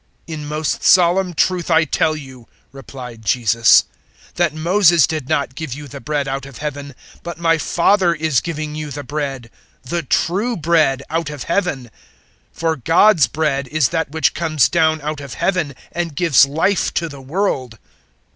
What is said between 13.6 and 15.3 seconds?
is that which comes down out